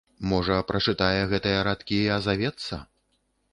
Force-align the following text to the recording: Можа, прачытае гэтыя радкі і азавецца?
Можа, 0.29 0.55
прачытае 0.71 1.19
гэтыя 1.35 1.61
радкі 1.69 2.01
і 2.09 2.11
азавецца? 2.17 2.83